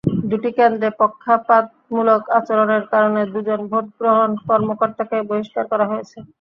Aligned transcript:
দুটি 0.29 0.49
কেন্দ্রে 0.57 0.89
পক্ষপাতমূলক 1.01 2.21
আচরণের 2.37 2.83
কারণে 2.93 3.21
দুজন 3.33 3.61
ভোট 3.71 3.85
গ্রহণ 3.99 4.29
কর্মকর্তাকে 4.47 5.17
বহিষ্কার 5.29 5.65
করা 5.71 5.85
হয়েছে। 5.91 6.17